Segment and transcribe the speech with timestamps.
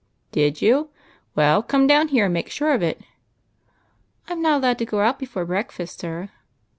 [0.31, 0.89] "Did you?
[1.35, 3.01] Well, come down here and make sure of it.""
[4.27, 6.29] I 'm not allowed to go out before breakfast, sir."